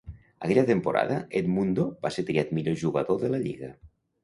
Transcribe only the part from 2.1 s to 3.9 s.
ser triat millor jugador de la lliga.